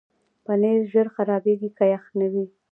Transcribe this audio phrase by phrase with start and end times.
[0.45, 2.45] پنېر ژر خرابېږي که یخ نه وي.